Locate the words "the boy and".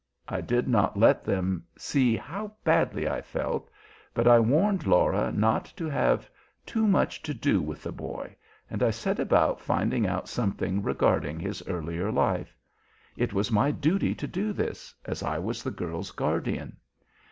7.83-8.81